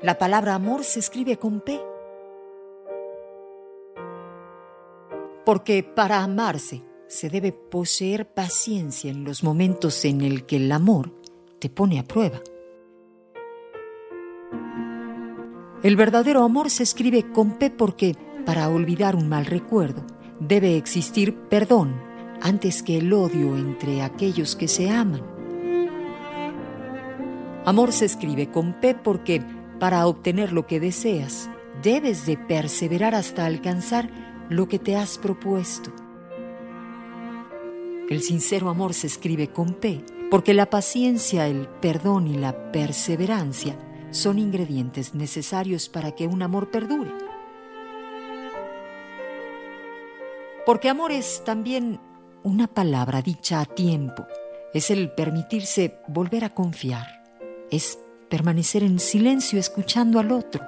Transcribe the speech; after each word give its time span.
La 0.00 0.16
palabra 0.16 0.54
amor 0.54 0.84
se 0.84 1.00
escribe 1.00 1.38
con 1.38 1.60
P. 1.60 1.80
Porque 5.44 5.82
para 5.82 6.22
amarse 6.22 6.84
se 7.08 7.28
debe 7.28 7.50
poseer 7.50 8.32
paciencia 8.32 9.10
en 9.10 9.24
los 9.24 9.42
momentos 9.42 10.04
en 10.04 10.20
el 10.20 10.46
que 10.46 10.56
el 10.56 10.70
amor 10.70 11.10
te 11.58 11.68
pone 11.68 11.98
a 11.98 12.04
prueba. 12.04 12.38
El 15.82 15.96
verdadero 15.96 16.44
amor 16.44 16.70
se 16.70 16.84
escribe 16.84 17.32
con 17.32 17.58
P 17.58 17.70
porque, 17.70 18.14
para 18.46 18.68
olvidar 18.68 19.16
un 19.16 19.28
mal 19.28 19.46
recuerdo, 19.46 20.04
debe 20.38 20.76
existir 20.76 21.34
perdón 21.48 22.00
antes 22.40 22.84
que 22.84 22.98
el 22.98 23.12
odio 23.12 23.56
entre 23.56 24.02
aquellos 24.02 24.54
que 24.54 24.68
se 24.68 24.90
aman. 24.90 25.22
Amor 27.64 27.92
se 27.92 28.04
escribe 28.04 28.48
con 28.48 28.74
P 28.74 28.94
porque, 28.94 29.42
para 29.78 30.06
obtener 30.06 30.52
lo 30.52 30.66
que 30.66 30.80
deseas, 30.80 31.50
debes 31.82 32.26
de 32.26 32.36
perseverar 32.36 33.14
hasta 33.14 33.46
alcanzar 33.46 34.10
lo 34.48 34.68
que 34.68 34.78
te 34.78 34.96
has 34.96 35.18
propuesto. 35.18 35.92
El 38.08 38.22
sincero 38.22 38.70
amor 38.70 38.94
se 38.94 39.06
escribe 39.06 39.48
con 39.48 39.74
P 39.74 40.02
porque 40.30 40.54
la 40.54 40.70
paciencia, 40.70 41.46
el 41.46 41.68
perdón 41.68 42.26
y 42.26 42.36
la 42.36 42.70
perseverancia 42.72 43.76
son 44.10 44.38
ingredientes 44.38 45.14
necesarios 45.14 45.88
para 45.88 46.12
que 46.12 46.26
un 46.26 46.42
amor 46.42 46.70
perdure. 46.70 47.12
Porque 50.66 50.88
amor 50.88 51.12
es 51.12 51.42
también 51.44 52.00
una 52.42 52.66
palabra 52.66 53.22
dicha 53.22 53.60
a 53.60 53.64
tiempo, 53.64 54.26
es 54.74 54.90
el 54.90 55.10
permitirse 55.12 55.98
volver 56.08 56.44
a 56.44 56.50
confiar, 56.50 57.06
es 57.70 57.98
permanecer 58.28 58.82
en 58.82 58.98
silencio 58.98 59.58
escuchando 59.58 60.18
al 60.18 60.32
otro, 60.32 60.64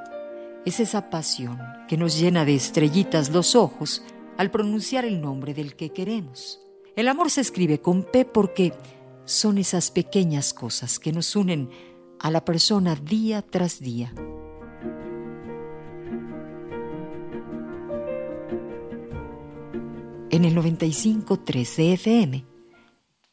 es 0.65 0.81
esa 0.81 1.11
pasión 1.11 1.59
que 1.89 1.97
nos 1.97 2.19
llena 2.19 2.45
de 2.45 2.55
estrellitas 2.55 3.31
los 3.31 3.55
ojos 3.55 4.03
al 4.37 4.51
pronunciar 4.51 5.05
el 5.05 5.21
nombre 5.21 5.55
del 5.55 5.77
que 5.77 5.91
queremos. 5.91 6.61
El 6.97 7.09
amor 7.09 7.31
se 7.31 7.41
escribe 7.41 7.81
con 7.81 8.03
P 8.03 8.25
porque 8.25 8.73
son 9.25 9.59
esas 9.59 9.91
pequeñas 9.91 10.53
cosas 10.53 10.99
que 10.99 11.13
nos 11.13 11.37
unen 11.37 11.71
a 12.19 12.31
la 12.31 12.45
persona 12.45 12.95
día 12.95 13.43
tras 13.43 13.81
día. 13.81 14.13
En 20.31 20.45
el 20.45 20.55
95.3 20.55 21.77
de 21.77 21.93
FM 21.95 22.45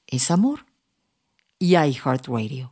es 0.08 0.32
amor 0.32 0.66
y 1.60 1.76
iHeartRadio. 1.76 2.72